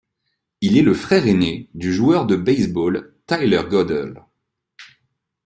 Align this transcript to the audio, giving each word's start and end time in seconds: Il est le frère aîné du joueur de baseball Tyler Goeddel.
Il 0.61 0.79
est 0.79 0.81
le 0.81 0.95
frère 0.95 1.27
aîné 1.27 1.69
du 1.75 1.93
joueur 1.93 2.25
de 2.25 2.35
baseball 2.35 3.13
Tyler 3.27 3.61
Goeddel. 3.69 4.25